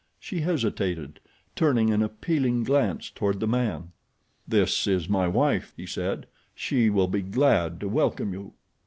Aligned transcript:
She 0.19 0.41
hesitated, 0.41 1.19
turning 1.55 1.91
an 1.91 2.01
appealing 2.01 2.63
glance 2.63 3.11
toward 3.11 3.39
the 3.39 3.45
man. 3.45 3.91
"This 4.47 4.87
is 4.87 5.07
my 5.07 5.27
wife," 5.27 5.73
he 5.77 5.85
said. 5.85 6.25
"She 6.55 6.89
will 6.89 7.05
be 7.07 7.21
glad 7.21 7.79
to 7.81 7.87
welcome 7.87 8.33
you." 8.33 8.53